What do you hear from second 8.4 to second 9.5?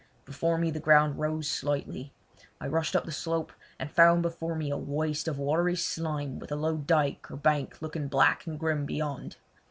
and grim beyond.